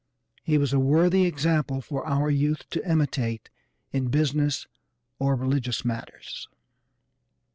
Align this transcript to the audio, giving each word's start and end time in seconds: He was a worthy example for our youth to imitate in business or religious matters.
He 0.41 0.57
was 0.57 0.73
a 0.73 0.79
worthy 0.79 1.25
example 1.27 1.79
for 1.79 2.03
our 2.07 2.31
youth 2.31 2.67
to 2.71 2.83
imitate 2.91 3.51
in 3.91 4.07
business 4.07 4.65
or 5.19 5.35
religious 5.35 5.85
matters. 5.85 6.47